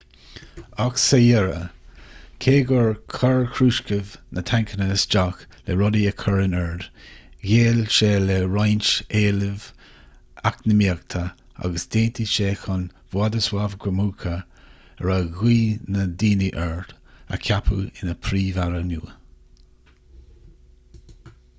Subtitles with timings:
[0.83, 1.65] ach sa deireadh
[2.45, 6.87] cé gur chuir krushchev na tancanna isteach le rudaí a chur in ord
[7.51, 8.89] ghéill sé le roinnt
[9.21, 9.67] éilimh
[10.51, 11.23] eacnamaíocha
[11.67, 15.61] agus d'aontaigh sé chun wladyslaw gomulka a raibh gnaoi
[15.97, 16.85] na ndaoine air
[17.37, 19.17] a cheapadh ina phríomh-aire nua